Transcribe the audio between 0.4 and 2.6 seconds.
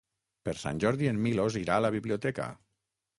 Per Sant Jordi en Milos irà a la biblioteca.